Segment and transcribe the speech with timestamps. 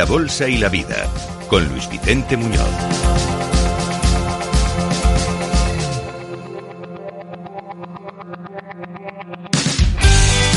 [0.00, 1.06] La Bolsa y la Vida,
[1.46, 2.64] con Luis Vicente Muñoz.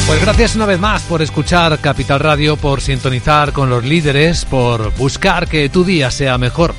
[0.07, 4.95] Pues gracias una vez más por escuchar Capital Radio, por sintonizar con los líderes, por
[4.95, 6.73] buscar que tu día sea mejor,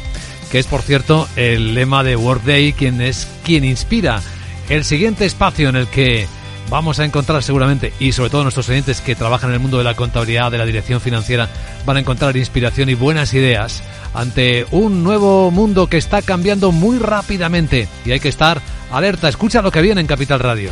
[0.50, 4.22] que es por cierto el lema de Workday, quien es quien inspira
[4.70, 6.26] el siguiente espacio en el que
[6.70, 9.84] vamos a encontrar seguramente, y sobre todo nuestros oyentes que trabajan en el mundo de
[9.84, 11.48] la contabilidad, de la dirección financiera,
[11.86, 13.82] van a encontrar inspiración y buenas ideas
[14.14, 18.60] ante un nuevo mundo que está cambiando muy rápidamente y hay que estar
[18.92, 19.28] alerta.
[19.28, 20.70] Escucha lo que viene en Capital Radio.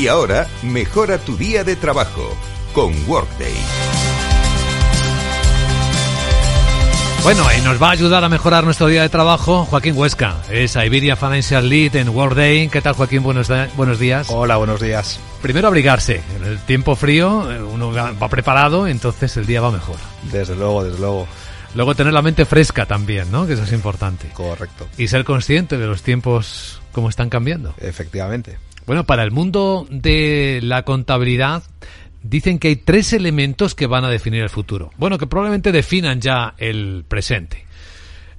[0.00, 2.34] Y ahora, mejora tu día de trabajo
[2.72, 3.89] con Workday.
[7.22, 10.74] Bueno, y nos va a ayudar a mejorar nuestro día de trabajo Joaquín Huesca, es
[10.76, 12.68] Iberia Financial Lead en Workday.
[12.68, 13.22] ¿Qué tal Joaquín?
[13.22, 14.28] Buenos, buenos días.
[14.30, 15.20] Hola, buenos días.
[15.42, 19.96] Primero abrigarse, en el tiempo frío eh, uno va preparado, entonces el día va mejor.
[20.32, 21.28] Desde luego, desde luego.
[21.74, 23.46] Luego tener la mente fresca también, ¿no?
[23.46, 24.28] Que eso es importante.
[24.32, 24.88] Correcto.
[24.96, 27.74] Y ser consciente de los tiempos como están cambiando.
[27.78, 28.58] Efectivamente.
[28.86, 31.62] Bueno, para el mundo de la contabilidad
[32.22, 34.90] dicen que hay tres elementos que van a definir el futuro.
[34.96, 37.64] Bueno, que probablemente definan ya el presente.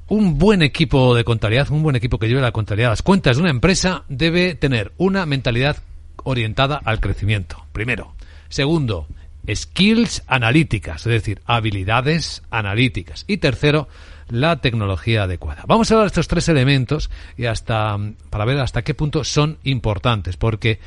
[0.08, 3.44] Un buen equipo de contabilidad, un buen equipo que lleve la contabilidad las cuentas de
[3.44, 5.78] una empresa debe tener una mentalidad
[6.24, 7.66] orientada al crecimiento.
[7.72, 8.14] Primero.
[8.50, 9.08] Segundo,
[9.52, 13.24] skills analíticas, es decir, habilidades analíticas.
[13.28, 13.88] Y tercero,
[14.28, 15.64] la tecnología adecuada.
[15.68, 17.98] Vamos a hablar de estos tres elementos y hasta
[18.30, 20.80] para ver hasta qué punto son importantes, porque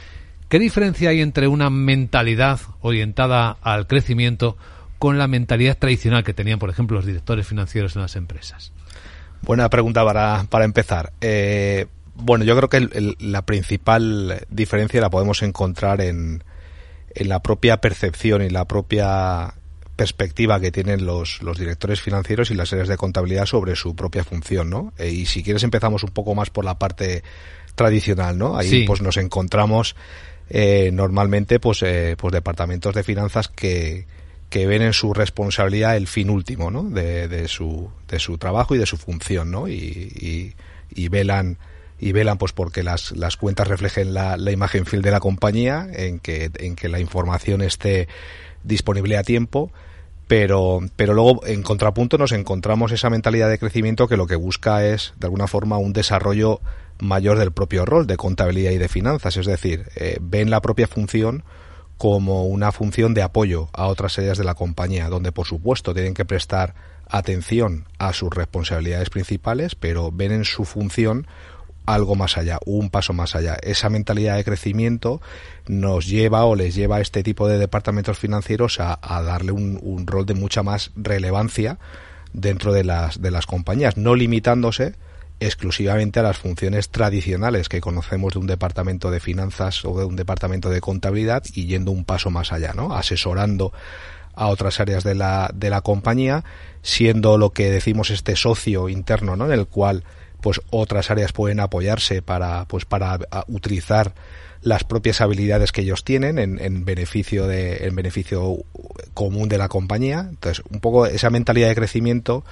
[0.55, 4.57] ¿Qué diferencia hay entre una mentalidad orientada al crecimiento
[5.01, 8.71] con la mentalidad tradicional que tenían, por ejemplo, los directores financieros en las empresas?
[9.43, 11.13] Buena pregunta para, para empezar.
[11.21, 16.45] Eh, bueno, yo creo que la principal diferencia la podemos encontrar en,
[17.17, 19.55] en la propia percepción y la propia
[19.97, 24.23] perspectiva que tienen los, los directores financieros y las áreas de contabilidad sobre su propia
[24.23, 24.93] función, ¿no?
[24.99, 27.25] Eh, y si quieres empezamos un poco más por la parte
[27.75, 28.57] tradicional, ¿no?
[28.57, 29.97] Ahí pues nos encontramos
[30.51, 34.07] eh, normalmente pues, eh, pues departamentos de finanzas que,
[34.51, 36.85] que ven en su responsabilidad el fin último ¿no?
[36.85, 39.69] de, de, su, de su trabajo y de su función ¿no?
[39.69, 40.55] y,
[40.95, 41.59] y, velan
[41.99, 45.89] y velan pues porque las, las cuentas reflejen la, la imagen fiel de la compañía
[45.93, 48.09] en que, en que la información esté
[48.63, 49.73] disponible a tiempo
[50.27, 54.85] pero, pero luego en contrapunto nos encontramos esa mentalidad de crecimiento que lo que busca
[54.85, 56.61] es de alguna forma un desarrollo
[56.99, 60.87] mayor del propio rol de contabilidad y de finanzas, es decir, eh, ven la propia
[60.87, 61.45] función
[61.99, 66.15] como una función de apoyo a otras áreas de la compañía, donde por supuesto tienen
[66.15, 66.75] que prestar
[67.09, 71.27] atención a sus responsabilidades principales, pero ven en su función
[71.87, 73.57] algo más allá, un paso más allá.
[73.63, 75.21] Esa mentalidad de crecimiento
[75.67, 80.07] nos lleva o les lleva a este tipo de departamentos financieros a, darle un, un,
[80.07, 81.79] rol de mucha más relevancia
[82.33, 84.95] dentro de las, de las compañías, no limitándose
[85.41, 90.17] exclusivamente a las funciones tradicionales que conocemos de un departamento de finanzas o de un
[90.17, 92.95] departamento de contabilidad y yendo un paso más allá, ¿no?
[92.95, 93.73] Asesorando
[94.35, 96.45] a otras áreas de la, de la compañía,
[96.83, 99.47] siendo lo que decimos este socio interno, ¿no?
[99.47, 100.05] En el cual
[100.41, 103.19] pues otras áreas pueden apoyarse para pues para
[103.49, 104.13] utilizar
[104.61, 108.59] las propias habilidades que ellos tienen en, en beneficio de en beneficio
[109.15, 112.45] común de la compañía entonces un poco esa mentalidad de crecimiento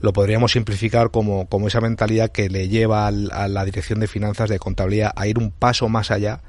[0.00, 4.06] lo podríamos simplificar como, como esa mentalidad que le lleva al, a la dirección de
[4.06, 6.40] finanzas de contabilidad a ir un paso más allá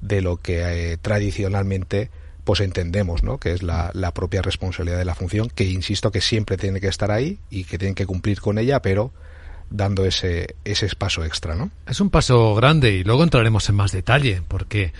[0.00, 2.10] de lo que eh, tradicionalmente
[2.44, 3.38] pues entendemos, ¿no?
[3.38, 6.88] Que es la, la, propia responsabilidad de la función, que insisto que siempre tiene que
[6.88, 9.12] estar ahí y que tienen que cumplir con ella, pero
[9.70, 11.70] dando ese, ese paso extra, ¿no?
[11.86, 14.92] Es un paso grande y luego entraremos en más detalle, porque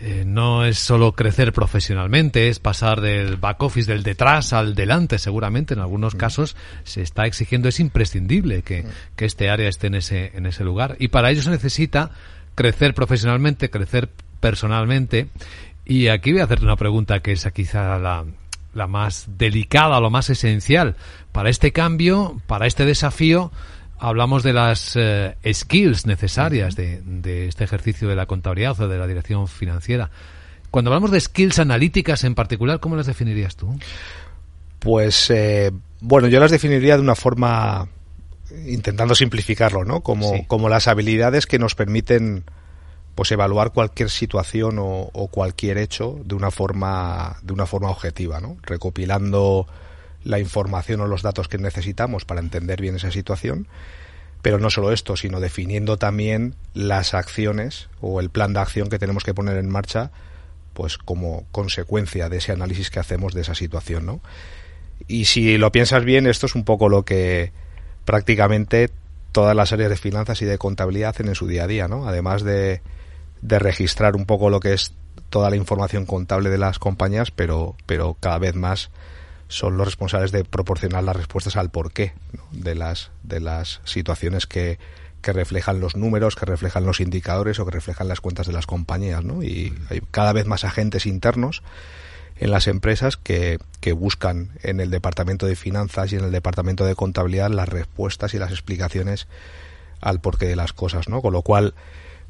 [0.00, 5.18] eh, no es solo crecer profesionalmente, es pasar del back office, del detrás al delante,
[5.18, 5.74] seguramente.
[5.74, 6.18] En algunos mm.
[6.18, 8.86] casos se está exigiendo, es imprescindible que, mm.
[9.16, 10.96] que, este área esté en ese, en ese lugar.
[11.00, 12.10] Y para ello se necesita
[12.54, 14.08] crecer profesionalmente, crecer
[14.40, 15.28] personalmente.
[15.84, 18.24] Y aquí voy a hacerte una pregunta que es quizá la,
[18.74, 20.94] la más delicada, lo más esencial.
[21.32, 23.50] Para este cambio, para este desafío,
[23.98, 28.98] hablamos de las eh, skills necesarias de, de, este ejercicio de la contabilidad o de
[28.98, 30.10] la dirección financiera.
[30.70, 33.78] Cuando hablamos de skills analíticas en particular, ¿cómo las definirías tú?
[34.78, 37.88] Pues, eh, bueno, yo las definiría de una forma
[38.66, 40.00] intentando simplificarlo, ¿no?
[40.00, 40.44] Como, sí.
[40.46, 42.44] como las habilidades que nos permiten
[43.14, 48.40] pues evaluar cualquier situación o, o, cualquier hecho de una forma de una forma objetiva,
[48.40, 48.56] ¿no?
[48.62, 49.66] Recopilando
[50.24, 53.66] la información o los datos que necesitamos para entender bien esa situación.
[54.42, 58.98] Pero no solo esto, sino definiendo también las acciones o el plan de acción que
[58.98, 60.10] tenemos que poner en marcha
[60.74, 64.20] pues como consecuencia de ese análisis que hacemos de esa situación, ¿no?
[65.08, 67.50] Y si lo piensas bien, esto es un poco lo que
[68.04, 68.88] prácticamente
[69.32, 72.06] todas las áreas de finanzas y de contabilidad hacen en su día a día, ¿no?
[72.06, 72.80] Además de,
[73.42, 74.94] de registrar un poco lo que es
[75.30, 78.90] toda la información contable de las compañías, pero, pero cada vez más
[79.48, 82.12] son los responsables de proporcionar las respuestas al porqué
[82.52, 84.78] de las de las situaciones que,
[85.22, 88.66] que reflejan los números, que reflejan los indicadores o que reflejan las cuentas de las
[88.66, 89.42] compañías, ¿no?
[89.42, 91.62] Y hay cada vez más agentes internos
[92.36, 96.84] en las empresas que, que buscan en el departamento de finanzas y en el departamento
[96.84, 99.26] de contabilidad las respuestas y las explicaciones
[100.00, 101.20] al porqué de las cosas, ¿no?
[101.20, 101.74] Con lo cual,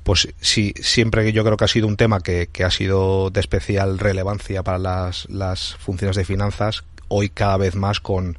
[0.04, 3.28] pues sí, siempre que yo creo que ha sido un tema que, que ha sido
[3.30, 8.38] de especial relevancia para las, las funciones de finanzas, hoy cada vez más con,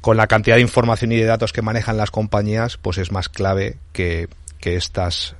[0.00, 3.28] con la cantidad de información y de datos que manejan las compañías, pues es más
[3.28, 4.28] clave que,
[4.58, 5.36] que estas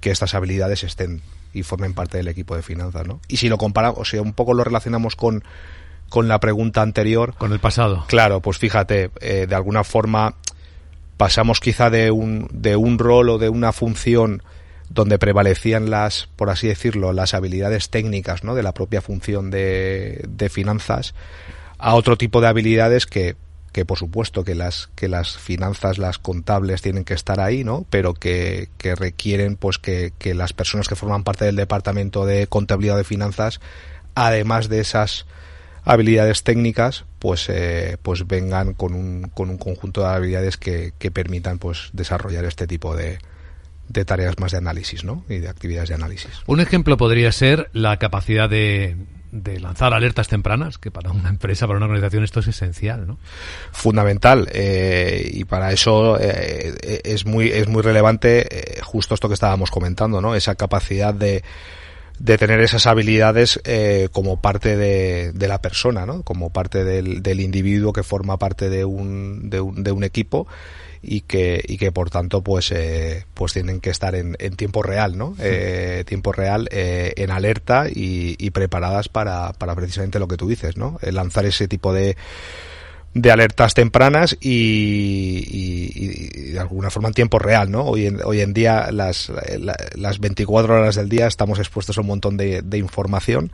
[0.00, 1.22] que estas habilidades estén
[1.52, 3.20] y formen parte del equipo de finanzas, ¿no?
[3.28, 5.42] Y si lo comparamos, o sea, un poco lo relacionamos con,
[6.08, 7.34] con la pregunta anterior.
[7.36, 8.04] Con el pasado.
[8.06, 10.34] Claro, pues fíjate, eh, de alguna forma
[11.16, 14.42] pasamos quizá de un, de un rol o de una función
[14.90, 18.54] donde prevalecían las, por así decirlo, las habilidades técnicas, ¿no?
[18.54, 21.14] De la propia función de, de finanzas
[21.78, 23.36] a otro tipo de habilidades que
[23.76, 27.84] que por supuesto que las que las finanzas las contables tienen que estar ahí no
[27.90, 32.46] pero que, que requieren pues que, que, las personas que forman parte del departamento de
[32.46, 33.60] contabilidad de finanzas
[34.14, 35.26] además de esas
[35.84, 41.10] habilidades técnicas pues eh, pues vengan con un, con un conjunto de habilidades que, que
[41.10, 43.18] permitan pues desarrollar este tipo de,
[43.88, 45.22] de tareas más de análisis ¿no?
[45.28, 46.30] y de actividades de análisis.
[46.46, 48.96] Un ejemplo podría ser la capacidad de,
[49.42, 53.18] de lanzar alertas tempranas, que para una empresa, para una organización esto es esencial, ¿no?
[53.72, 59.34] Fundamental eh, y para eso eh, es muy es muy relevante eh, justo esto que
[59.34, 60.34] estábamos comentando, ¿no?
[60.34, 61.42] Esa capacidad de
[62.18, 66.22] de tener esas habilidades eh, como parte de, de, la persona, ¿no?
[66.22, 70.46] Como parte del, del individuo que forma parte de un, de un, de un equipo
[71.02, 74.82] y que, y que por tanto pues, eh, pues tienen que estar en, en tiempo
[74.82, 75.34] real, ¿no?
[75.38, 80.48] Eh, tiempo real eh, en alerta y, y preparadas para, para precisamente lo que tú
[80.48, 80.98] dices, ¿no?
[81.02, 82.16] lanzar ese tipo de
[83.14, 87.84] de alertas tempranas y, y, y, de alguna forma en tiempo real, ¿no?
[87.84, 92.02] Hoy en, hoy en día las, la, las 24 horas del día estamos expuestos a
[92.02, 93.52] un montón de, de información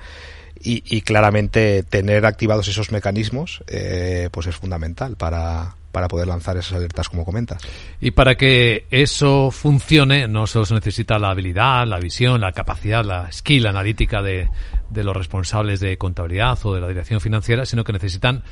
[0.61, 6.56] y, y, claramente tener activados esos mecanismos eh, pues es fundamental para, para poder lanzar
[6.56, 7.62] esas alertas como comentas.
[8.00, 13.05] Y para que eso funcione no solo se necesita la habilidad, la visión, la capacidad,
[13.05, 14.49] la skill analítica de,
[14.91, 18.43] de los responsables de contabilidad o de la dirección financiera, sino que necesitan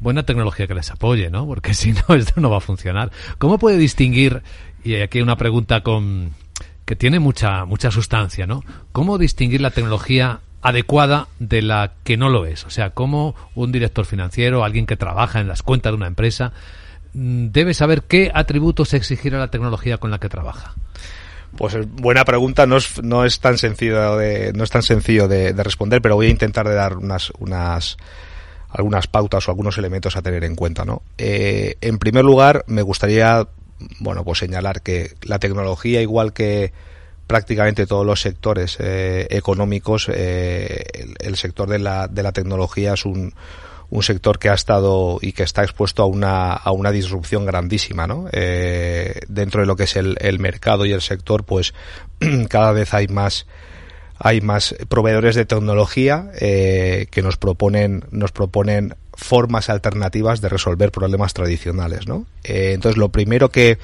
[0.00, 1.46] buena tecnología que les apoye, ¿no?
[1.46, 3.10] Porque si no, esto no va a funcionar.
[3.38, 4.42] ¿Cómo puede distinguir,
[4.82, 6.34] y aquí una pregunta con
[6.84, 8.64] que tiene mucha, mucha sustancia, ¿no?
[8.90, 12.64] ¿Cómo distinguir la tecnología adecuada de la que no lo es?
[12.64, 16.52] O sea, ¿cómo un director financiero, alguien que trabaja en las cuentas de una empresa,
[17.12, 20.74] debe saber qué atributos exigir a la tecnología con la que trabaja?
[21.56, 25.52] Pues buena pregunta, no es, no es tan sencillo de, no es tan sencillo de,
[25.52, 27.96] de responder, pero voy a intentar de dar unas, unas,
[28.70, 31.02] algunas pautas o algunos elementos a tener en cuenta, ¿no?
[31.18, 33.48] Eh, en primer lugar, me gustaría,
[33.98, 36.72] bueno, pues señalar que la tecnología, igual que
[37.26, 42.94] prácticamente todos los sectores eh, económicos, eh, el, el, sector de la, de la tecnología
[42.94, 43.34] es un,
[43.90, 48.06] un sector que ha estado y que está expuesto a una, a una disrupción grandísima,
[48.06, 48.28] ¿no?
[48.32, 51.74] Eh, dentro de lo que es el, el mercado y el sector, pues
[52.48, 53.46] cada vez hay más
[54.22, 60.92] hay más proveedores de tecnología eh, que nos proponen nos proponen formas alternativas de resolver
[60.92, 62.26] problemas tradicionales, ¿no?
[62.44, 63.78] Eh, entonces lo primero que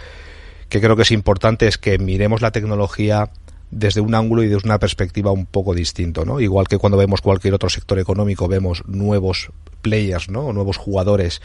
[0.69, 3.31] que creo que es importante es que miremos la tecnología
[3.71, 6.41] desde un ángulo y desde una perspectiva un poco distinto, ¿no?
[6.41, 9.51] Igual que cuando vemos cualquier otro sector económico, vemos nuevos
[9.83, 10.47] players, ¿no?
[10.47, 11.41] O nuevos jugadores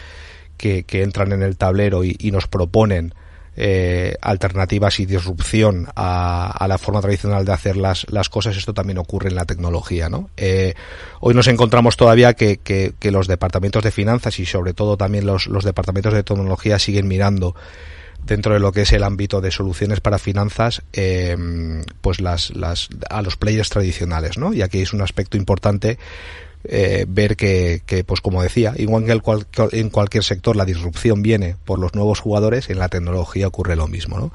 [0.58, 3.14] que, que entran en el tablero y, nos proponen
[3.58, 8.74] eh, alternativas y disrupción a, a, la forma tradicional de hacer las, las, cosas, esto
[8.74, 10.08] también ocurre en la tecnología.
[10.08, 10.30] ¿no?
[10.38, 10.76] Eh,
[11.20, 15.26] hoy nos encontramos todavía que, que, que, los departamentos de finanzas y sobre todo también
[15.26, 17.56] los, los departamentos de tecnología siguen mirando
[18.26, 21.36] dentro de lo que es el ámbito de soluciones para finanzas, eh,
[22.02, 24.54] pues las, las, a los players tradicionales, ¿no?
[24.54, 25.98] Y aquí es un aspecto importante
[26.64, 31.24] eh, ver que, que, pues como decía, igual que cual, en cualquier sector la disrupción
[31.24, 34.32] viene por los nuevos jugadores, en la tecnología ocurre lo mismo, ¿no?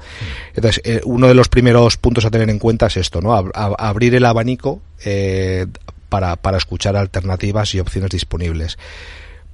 [0.53, 3.33] Entonces, eh, uno de los primeros puntos a tener en cuenta es esto, ¿no?
[3.53, 5.67] Abrir el abanico eh,
[6.09, 8.77] para, para escuchar alternativas y opciones disponibles.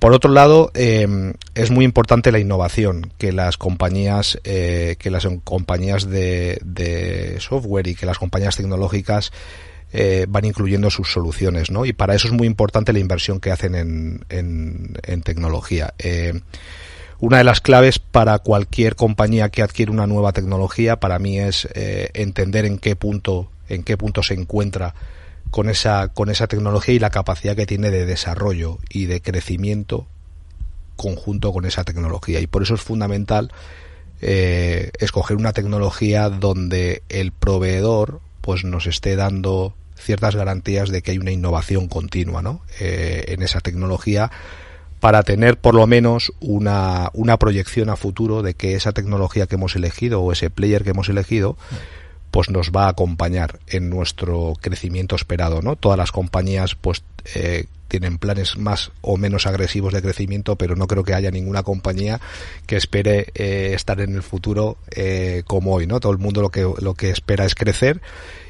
[0.03, 1.07] Por otro lado, eh,
[1.55, 7.95] es muy importante la innovación, que las compañías, eh, que las compañías de, software y
[7.95, 9.31] que las compañías tecnológicas
[9.93, 11.85] eh, van incluyendo sus soluciones, ¿no?
[11.85, 15.93] Y para eso es muy importante la inversión que hacen en, en, tecnología.
[15.99, 16.33] Eh,
[17.21, 21.65] una de las claves para cualquier compañía que adquiere una nueva tecnología, para mí es
[21.75, 24.95] eh, entender en qué punto, en qué punto se encuentra
[25.53, 30.07] con esa, con esa tecnología y la capacidad que tiene de desarrollo y de crecimiento
[30.95, 32.39] conjunto con esa tecnología.
[32.39, 33.51] Y por eso es fundamental
[34.19, 41.19] escoger una tecnología donde el proveedor pues nos esté dando ciertas garantías de que hay
[41.19, 42.61] una innovación continua ¿no?
[42.79, 44.31] Eh, en esa tecnología
[44.99, 49.55] para tener por lo menos una, una proyección a futuro de que esa tecnología que
[49.55, 51.57] hemos elegido o ese player que hemos elegido
[52.33, 55.75] pues nos va a acompañar en nuestro crecimiento esperado, ¿no?
[55.75, 57.03] Todas las compañías pues
[57.35, 61.61] eh, tienen planes más o menos agresivos de crecimiento, pero no creo que haya ninguna
[61.61, 62.19] compañía
[62.65, 65.99] que espere eh, estar en el futuro eh, como hoy, ¿no?
[65.99, 68.01] Todo el mundo lo que lo que espera es crecer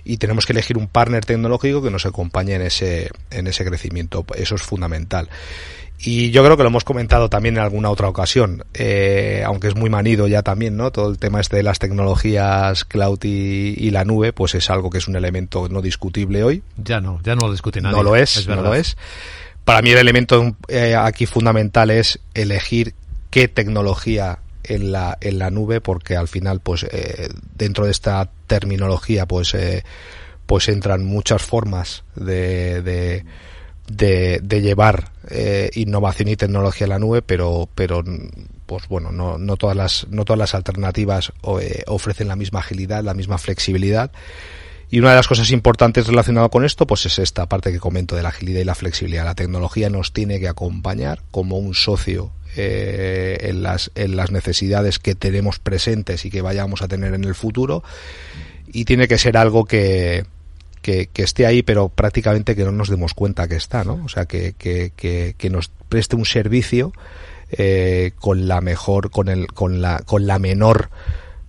[0.05, 4.25] y tenemos que elegir un partner tecnológico que nos acompañe en ese en ese crecimiento.
[4.33, 5.27] Eso es fundamental.
[6.05, 9.75] Y yo creo que lo hemos comentado también en alguna otra ocasión, eh, aunque es
[9.75, 10.91] muy manido ya también, ¿no?
[10.91, 14.97] Todo el tema este de las tecnologías cloud y, la nube, pues es algo que
[14.97, 16.61] es un elemento no discutible hoy.
[16.75, 17.95] Ya no, ya no lo discute nadie.
[17.95, 18.97] No lo es, no lo es.
[19.63, 22.95] Para mí el elemento eh, aquí fundamental es elegir
[23.29, 28.29] qué tecnología en la, en la nube, porque al final, pues, eh, dentro de esta
[28.47, 29.83] terminología, pues, eh,
[30.45, 33.25] pues entran muchas formas de, de
[33.95, 38.03] de, de llevar eh, innovación y tecnología a la nube, pero, pero
[38.65, 41.31] pues bueno, no, no todas las, no todas las alternativas
[41.61, 44.11] eh, ofrecen la misma agilidad, la misma flexibilidad.
[44.89, 48.15] Y una de las cosas importantes relacionadas con esto, pues es esta parte que comento
[48.15, 49.25] de la agilidad y la flexibilidad.
[49.25, 54.99] La tecnología nos tiene que acompañar como un socio eh, en, las, en las necesidades
[54.99, 57.83] que tenemos presentes y que vayamos a tener en el futuro.
[58.71, 60.25] Y tiene que ser algo que,
[60.83, 64.01] que, esté ahí, pero prácticamente que no nos demos cuenta que está, ¿no?
[64.05, 66.93] O sea, que, que, que, nos preste un servicio
[67.51, 70.89] eh, con la mejor, con el, con la, con la menor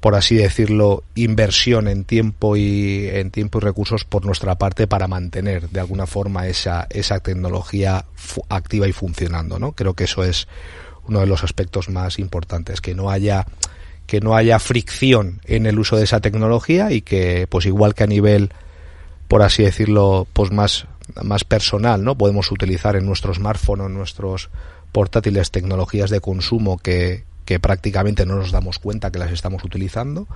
[0.05, 5.09] por así decirlo, inversión en tiempo y en tiempo y recursos por nuestra parte para
[5.09, 8.05] mantener de alguna forma esa, esa tecnología
[8.51, 9.73] activa y funcionando, ¿no?
[9.73, 10.47] Creo que eso es
[11.09, 13.47] uno de los aspectos más importantes, que no haya
[14.07, 18.05] que no haya fricción en el uso de esa tecnología y que pues igual que
[18.05, 18.53] a nivel
[19.35, 20.87] por así decirlo, pues más,
[21.21, 22.17] más personal, ¿no?
[22.17, 24.49] Podemos utilizar en nuestro smartphone o en nuestros
[24.93, 30.29] portátiles tecnologías de consumo que, que prácticamente no nos damos cuenta que las estamos utilizando,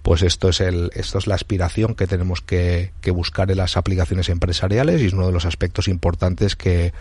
[0.00, 3.76] pues esto es el, esto es la aspiración que tenemos que, que buscar en las
[3.76, 6.94] aplicaciones empresariales y es uno de los aspectos importantes que,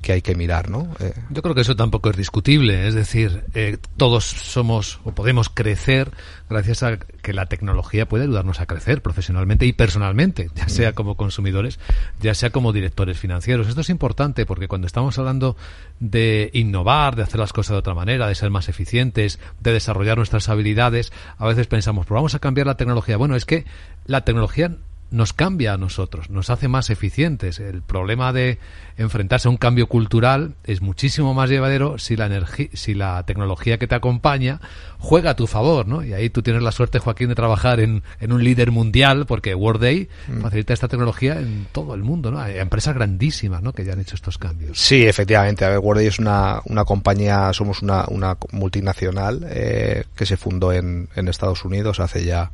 [0.00, 0.88] que hay que mirar, ¿no?
[0.98, 5.50] Eh, Yo creo que eso tampoco es discutible, es decir, eh, todos somos o podemos
[5.50, 6.10] crecer
[6.48, 11.16] gracias a que la tecnología puede ayudarnos a crecer profesionalmente y personalmente, ya sea como
[11.16, 11.78] consumidores,
[12.20, 13.68] ya sea como directores financieros.
[13.68, 15.56] Esto es importante porque cuando estamos hablando
[16.00, 20.16] de innovar, de hacer las cosas de otra manera, de ser más eficientes, de desarrollar
[20.16, 23.18] nuestras habilidades, a veces pensamos, pues vamos a cambiar la tecnología.
[23.18, 23.66] Bueno, es que
[24.06, 24.76] la tecnología
[25.10, 27.58] nos cambia a nosotros, nos hace más eficientes.
[27.58, 28.58] El problema de
[28.96, 33.78] enfrentarse a un cambio cultural es muchísimo más llevadero si la energía, si la tecnología
[33.78, 34.60] que te acompaña
[34.98, 36.04] juega a tu favor, ¿no?
[36.04, 39.54] Y ahí tú tienes la suerte, Joaquín, de trabajar en, en un líder mundial, porque
[39.54, 40.40] Workday mm.
[40.42, 42.40] facilita esta tecnología en todo el mundo, ¿no?
[42.40, 43.72] Hay empresas grandísimas, ¿no?
[43.72, 44.78] Que ya han hecho estos cambios.
[44.78, 45.64] Sí, efectivamente.
[45.64, 50.72] A ver, Workday es una, una compañía, somos una, una multinacional eh, que se fundó
[50.72, 52.50] en, en Estados Unidos hace ya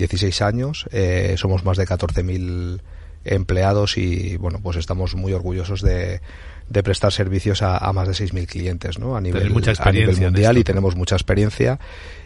[0.00, 2.80] 16 años, eh, somos más de 14.000
[3.24, 6.22] empleados y bueno, pues estamos muy orgullosos de,
[6.70, 9.14] de prestar servicios a, más de 6.000 clientes ¿no?
[9.14, 11.78] a, nivel, a nivel mundial y tenemos mucha experiencia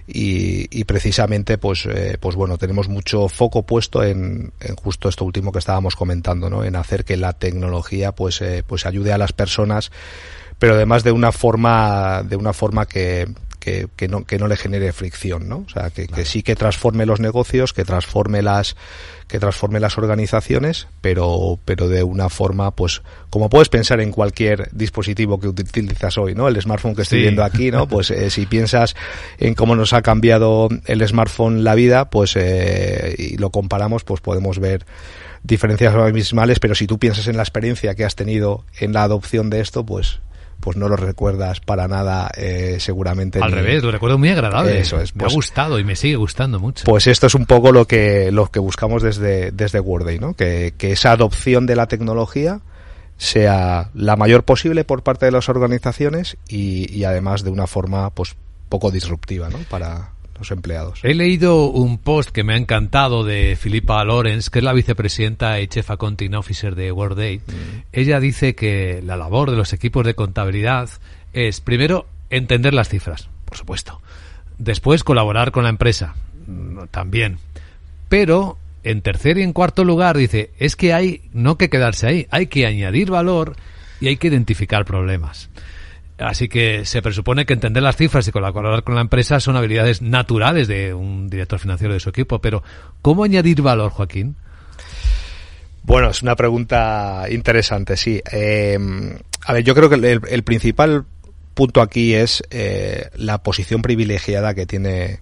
[0.07, 5.25] y, y precisamente pues, eh, pues bueno, tenemos mucho foco puesto en, en, justo esto
[5.25, 6.63] último que estábamos comentando, ¿no?
[6.63, 9.91] en hacer que la tecnología pues, eh, pues ayude a las personas
[10.59, 13.29] pero además de una forma de una forma que,
[13.65, 15.65] que, no, que no le genere fricción, ¿no?
[15.67, 18.77] O sea, que, que, sí que transforme los negocios, que transforme las,
[19.27, 24.69] que transforme las organizaciones, pero, pero de una forma, pues, como puedes pensar en cualquier
[24.73, 26.47] dispositivo que utilizas hoy, ¿no?
[26.49, 27.89] El smartphone que estoy viendo aquí, ¿no?
[27.89, 28.95] Pues eh, si piensas
[29.39, 34.21] en cómo nos ha cambiado el smartphone la vida, pues, eh, y lo comparamos, pues
[34.21, 34.85] podemos ver
[35.43, 39.49] diferencias abismales, pero si tú piensas en la experiencia que has tenido en la adopción
[39.49, 40.21] de esto, pues
[40.65, 43.39] pues no lo recuerdas para nada eh, seguramente.
[43.39, 44.81] Al revés, lo recuerdo muy agradable.
[44.81, 45.15] Eso es.
[45.15, 46.87] me ha pues gustado y me sigue gustando mucho.
[46.87, 50.33] Pues esto es un poco lo que, lo que buscamos desde, desde Worday, ¿no?
[50.33, 52.61] Que, que esa adopción de la tecnología
[53.19, 58.09] sea la mayor posible por parte de las organizaciones y, y además de una forma
[58.09, 58.35] pues
[58.71, 59.59] poco disruptiva, ¿no?
[59.69, 61.01] Para, los empleados.
[61.03, 65.61] He leído un post que me ha encantado de Filipa Lorenz, que es la vicepresidenta
[65.61, 67.39] y chef accounting officer de Workday.
[67.39, 67.43] Mm.
[67.93, 70.89] Ella dice que la labor de los equipos de contabilidad
[71.33, 74.01] es, primero, entender las cifras, por supuesto.
[74.59, 76.15] Después, colaborar con la empresa,
[76.47, 77.39] mm, también.
[78.09, 82.27] Pero, en tercer y en cuarto lugar, dice, es que hay no que quedarse ahí,
[82.31, 83.57] hay que añadir valor
[84.01, 85.49] y hay que identificar problemas.
[86.19, 90.01] Así que se presupone que entender las cifras y colaborar con la empresa son habilidades
[90.01, 92.41] naturales de un director financiero de su equipo.
[92.41, 92.63] Pero,
[93.03, 94.37] ¿cómo añadir valor, Joaquín?
[95.83, 98.23] Bueno, es una pregunta interesante, sí.
[98.33, 98.79] Eh,
[99.45, 101.05] a ver, yo creo que el, principal
[101.53, 105.21] punto aquí es eh, la posición privilegiada que tiene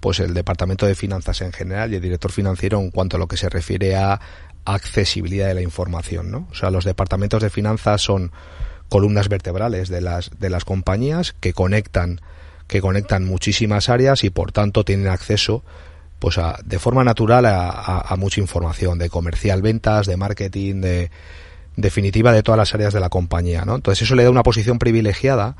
[0.00, 3.28] pues el departamento de finanzas en general y el director financiero en cuanto a lo
[3.28, 4.20] que se refiere a
[4.64, 6.48] accesibilidad de la información, ¿no?
[6.50, 8.32] O sea, los departamentos de finanzas son
[8.92, 12.20] columnas vertebrales de las, de las compañías que conectan,
[12.66, 15.64] que conectan muchísimas áreas y por tanto tienen acceso
[16.18, 21.10] pues a, de forma natural a, mucha información de comercial, ventas, de marketing, de
[21.74, 23.76] definitiva de todas las áreas de la compañía, ¿no?
[23.76, 25.56] Entonces eso le da una posición privilegiada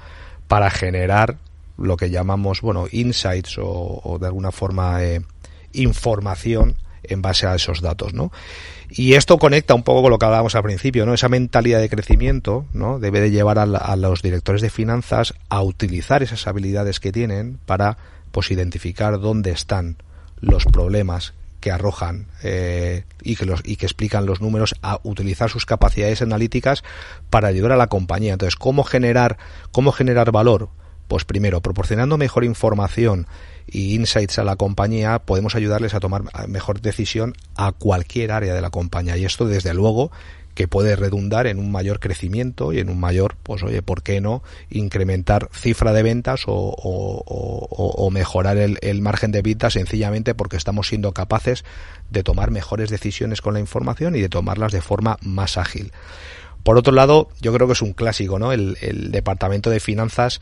[0.46, 1.38] para generar
[1.78, 5.22] lo que llamamos, bueno, insights o, de alguna forma eh,
[5.72, 8.32] información en base a esos datos, ¿no?
[8.90, 11.14] Y esto conecta un poco con lo que hablábamos al principio, ¿no?
[11.14, 12.98] Esa mentalidad de crecimiento, ¿no?
[12.98, 17.96] Debe de llevar a, los directores de finanzas a utilizar esas habilidades que tienen para,
[18.30, 19.96] pues, identificar dónde están
[20.40, 25.48] los problemas que arrojan eh, y que los y que explican los números a utilizar
[25.48, 26.82] sus capacidades analíticas
[27.30, 28.32] para ayudar a la compañía.
[28.32, 29.38] Entonces, cómo generar
[29.70, 30.70] cómo generar valor
[31.12, 33.26] pues primero, proporcionando mejor información
[33.66, 38.62] y insights a la compañía, podemos ayudarles a tomar mejor decisión a cualquier área de
[38.62, 39.18] la compañía.
[39.18, 40.10] Y esto, desde luego,
[40.54, 44.22] que puede redundar en un mayor crecimiento y en un mayor, pues oye, ¿por qué
[44.22, 51.12] no incrementar cifra de ventas o, mejorar el, margen de ventas sencillamente porque estamos siendo
[51.12, 51.62] capaces
[52.08, 55.92] de tomar mejores decisiones con la información y de tomarlas de forma más ágil?
[56.62, 58.54] Por otro lado, yo creo que es un clásico, ¿no?
[58.54, 60.40] El departamento de finanzas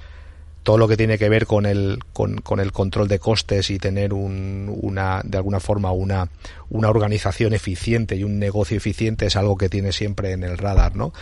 [0.62, 4.12] todo lo que tiene que ver con el, con, el control de costes y tener
[4.12, 6.28] un, una, de alguna forma una,
[6.68, 10.96] una organización eficiente y un negocio eficiente es algo que tiene siempre en el radar,
[10.96, 11.12] ¿no?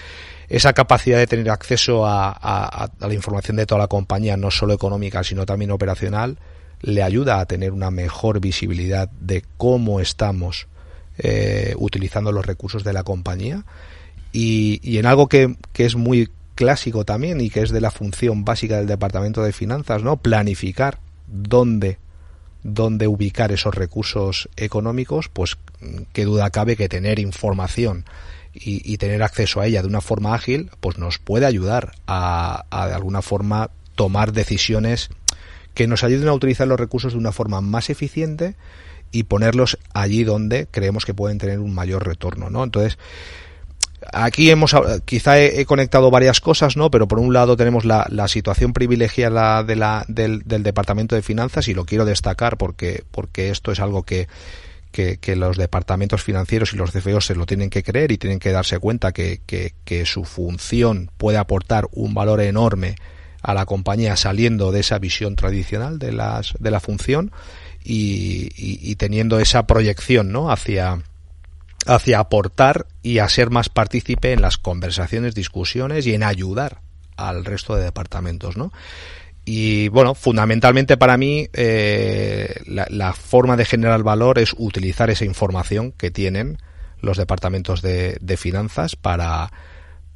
[0.49, 4.75] Esa capacidad de tener acceso a, a, la información de toda la compañía, no solo
[4.75, 6.39] económica, sino también operacional,
[6.81, 10.67] le ayuda a tener una mejor visibilidad de cómo estamos
[11.19, 13.65] eh, utilizando los recursos de la compañía
[14.33, 17.93] y, y en algo que, que es muy clásico también y que es de la
[17.93, 20.17] función básica del Departamento de Finanzas, ¿no?
[20.17, 21.99] Planificar dónde
[22.65, 25.57] dónde ubicar esos recursos económicos, pues
[26.13, 28.05] qué duda cabe que tener información
[28.53, 32.89] y, tener acceso a ella de una forma ágil, pues nos puede ayudar a, a
[32.89, 35.11] de alguna forma tomar decisiones
[35.75, 38.57] que nos ayuden a utilizar los recursos de una forma más eficiente
[39.13, 42.65] y ponerlos allí donde creemos que pueden tener un mayor retorno, ¿no?
[42.65, 42.99] Entonces,
[44.13, 46.91] Aquí hemos, quizá he, conectado varias cosas, ¿no?
[46.91, 51.69] Pero por un lado tenemos la, la situación privilegiada de la, del, Departamento de Finanzas
[51.69, 54.29] y lo quiero destacar porque, porque esto es algo que,
[54.93, 58.51] que, los departamentos financieros y los CFOs se lo tienen que creer y tienen que
[58.51, 62.97] darse cuenta que, que, que su función puede aportar un valor enorme
[63.43, 67.31] a la compañía saliendo de esa visión tradicional de, las, de la función
[67.85, 70.51] y, y, y teniendo esa proyección, ¿no?
[70.51, 71.03] Hacia,
[71.89, 76.81] hacia aportar y a ser más partícipe en las conversaciones, discusiones y en ayudar
[77.17, 78.73] al resto de departamentos, ¿no?
[79.45, 85.93] Y bueno, fundamentalmente para mí eh, la, forma de generar valor es utilizar esa información
[85.93, 86.59] que tienen
[87.01, 89.51] los departamentos de, de finanzas para,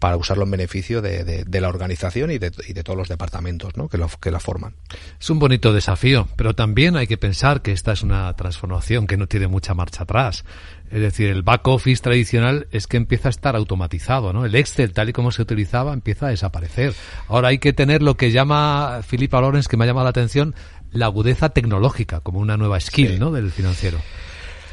[0.02, 3.76] para usarlo en beneficio de, de, la organización y de, y de, todos los departamentos
[3.76, 3.88] ¿no?
[3.88, 4.74] que, lo, que la forman.
[5.20, 9.16] Es un bonito desafío, pero también hay que pensar que esta es una transformación que
[9.16, 10.44] no tiene mucha marcha atrás.
[10.90, 14.44] Es decir, el back office tradicional es que empieza a estar automatizado, ¿no?
[14.44, 16.94] El Excel, tal y como se utilizaba, empieza a desaparecer.
[17.28, 20.56] Ahora hay que tener lo que llama Filipa Lorenz, que me ha llamado la atención,
[20.90, 23.30] la agudeza tecnológica, como una nueva skill, ¿no?
[23.30, 23.98] Del financiero.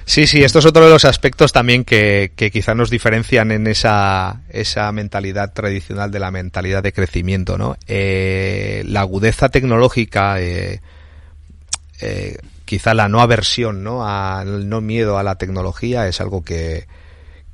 [0.09, 3.67] Sí, sí, esto es otro de los aspectos también que, que quizá nos diferencian en
[3.67, 7.77] esa, esa mentalidad tradicional de la mentalidad de crecimiento, ¿no?
[7.85, 10.81] Eh, la agudeza tecnológica, eh,
[12.01, 14.03] eh, quizá la no aversión, ¿no?
[14.03, 16.87] Al no miedo a la tecnología es algo que,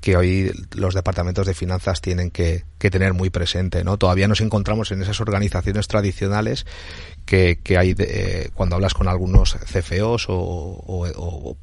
[0.05, 3.97] que hoy los departamentos de finanzas tienen que, que, tener muy presente, ¿no?
[3.97, 6.67] Todavía nos encontramos en esas organizaciones tradicionales
[7.25, 11.57] que, que hay de, cuando hablas con algunos CFOs o,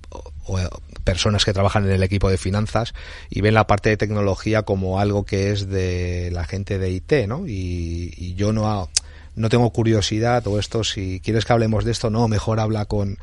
[1.04, 2.94] personas que trabajan en el equipo de finanzas
[3.30, 7.12] y ven la parte de tecnología como algo que es de la gente de IT,
[7.28, 7.46] ¿no?
[7.46, 8.88] Y, y yo no
[9.36, 13.18] no tengo curiosidad o esto, si quieres que hablemos de esto, no, mejor habla con...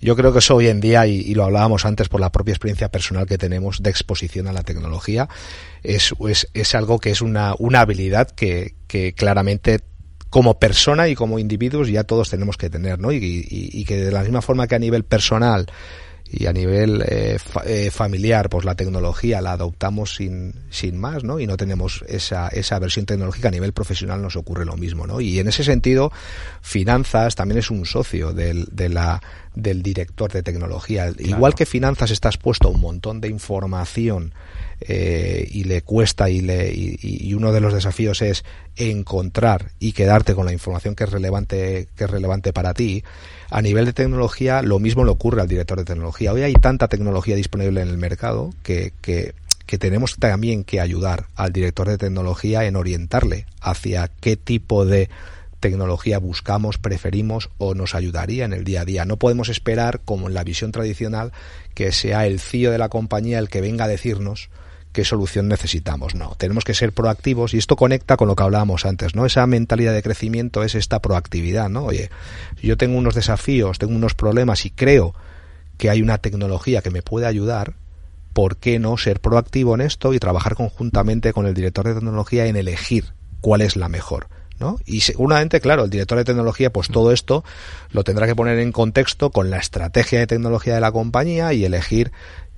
[0.00, 2.88] Yo creo que eso hoy en día, y, lo hablábamos antes por la propia experiencia
[2.88, 5.28] personal que tenemos de exposición a la tecnología,
[5.82, 9.80] es, es, es algo que es una, una habilidad que, que claramente
[10.30, 13.12] como persona y como individuos ya todos tenemos que tener, ¿no?
[13.12, 15.66] Y, y, que de la misma forma que a nivel personal
[16.30, 21.38] y a nivel eh, eh, familiar, pues la tecnología la adoptamos sin, sin más, ¿no?
[21.38, 25.20] Y no tenemos esa, esa versión tecnológica a nivel profesional nos ocurre lo mismo, ¿no?
[25.20, 26.12] Y en ese sentido,
[26.62, 29.22] finanzas también es un socio del, de la,
[29.54, 31.12] del director de tecnología.
[31.18, 34.34] Igual que finanzas está expuesto a un montón de información
[34.80, 38.44] eh, y le cuesta y, le, y, uno de los desafíos es
[38.76, 43.04] encontrar y quedarte con la información que es relevante que es relevante para ti
[43.50, 46.88] a nivel de tecnología lo mismo le ocurre al director de tecnología hoy hay tanta
[46.88, 49.34] tecnología disponible en el mercado que, que,
[49.78, 55.10] tenemos también que ayudar al director de tecnología en orientarle hacia qué tipo de
[55.60, 59.04] tecnología buscamos, preferimos o nos ayudaría en el día a día.
[59.04, 61.32] No podemos esperar, como en la visión tradicional,
[61.74, 64.48] que sea el CEO de la compañía el que venga a decirnos
[64.96, 66.14] qué solución necesitamos.
[66.14, 69.26] No, tenemos que ser proactivos y esto conecta con lo que hablábamos antes, ¿no?
[69.26, 71.84] Esa mentalidad de crecimiento es esta proactividad, ¿no?
[71.84, 72.08] Oye,
[72.62, 75.14] yo tengo unos desafíos, tengo unos problemas y creo
[75.76, 77.74] que hay una tecnología que me puede ayudar,
[78.32, 82.46] ¿por qué no ser proactivo en esto y trabajar conjuntamente con el director de tecnología
[82.46, 84.28] en elegir cuál es la mejor?
[84.58, 84.78] ¿No?
[84.86, 87.44] Y seguramente, claro, el director de tecnología, pues todo esto
[87.90, 91.66] lo tendrá que poner en contexto con la estrategia de tecnología de la compañía y
[91.66, 92.12] elegir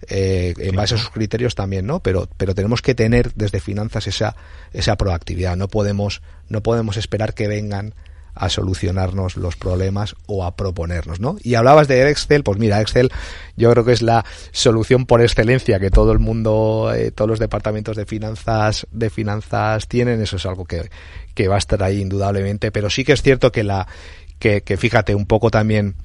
[0.09, 2.01] eh, en base a sus criterios también, ¿no?
[2.01, 4.37] Pero, pero tenemos que tener desde finanzas esa,
[4.73, 5.57] esa proactividad.
[5.57, 7.95] No podemos, no podemos esperar que vengan
[8.39, 11.37] a solucionarnos los problemas o a proponernos, ¿no?
[11.43, 13.11] Y hablabas de Excel, pues mira, Excel
[13.57, 17.41] yo creo que es la solución por excelencia que todo el mundo, eh, todos los
[17.41, 20.89] departamentos de finanzas, de finanzas tienen, eso es algo que,
[21.35, 23.89] que va a estar ahí indudablemente, pero sí que es cierto que la,
[24.39, 25.97] que, que fíjate un poco también,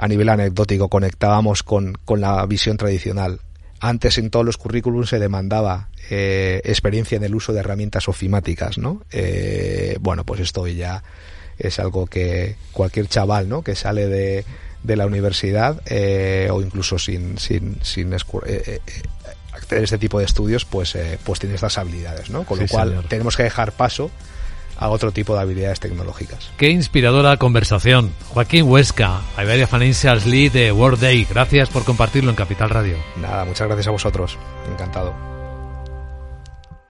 [0.00, 3.40] a nivel anecdótico conectábamos con, con la visión tradicional.
[3.80, 8.78] Antes en todos los currículums se demandaba eh, experiencia en el uso de herramientas ofimáticas,
[8.78, 9.02] ¿no?
[9.12, 11.04] Eh, bueno, pues esto ya
[11.58, 13.62] es algo que cualquier chaval, ¿no?
[13.62, 14.46] Que sale de,
[14.82, 18.80] de la universidad eh, o incluso sin, sin, sin acceder
[19.70, 22.44] a este tipo de estudios, pues, pues tiene estas habilidades, ¿no?
[22.44, 24.10] Con lo cual tenemos que dejar paso
[24.80, 26.50] a otro tipo de habilidades tecnológicas.
[26.56, 28.12] Qué inspiradora conversación.
[28.30, 31.26] Joaquín Huesca, Iberia Financials Lead de World Day.
[31.30, 32.96] Gracias por compartirlo en Capital Radio.
[33.16, 34.38] Nada, muchas gracias a vosotros.
[34.72, 35.39] Encantado.